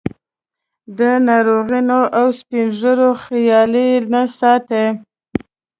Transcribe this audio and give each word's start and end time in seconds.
د 0.97 0.99
ناروغانو 1.27 2.01
او 2.19 2.27
سپین 2.39 2.67
ږیرو 2.79 3.09
خیال 3.23 3.73
یې 3.85 3.89
نه 4.13 4.21
ساته. 4.37 4.83